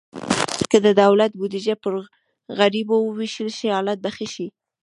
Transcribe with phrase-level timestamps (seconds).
[0.71, 1.93] که د دولت بودیجه پر
[2.59, 4.47] غریبو ووېشل شي، حالت به ښه شي.